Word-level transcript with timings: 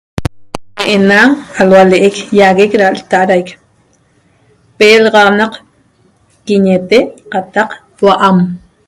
Ena 0.93 1.19
hualeq 1.55 2.15
iagueq 2.37 2.71
l'taaraiq 2.81 3.47
ena 3.55 3.59
pexaxanaq 4.79 5.53
,quiñete 6.45 6.97
cataq 7.31 7.69
hua'am 7.99 8.37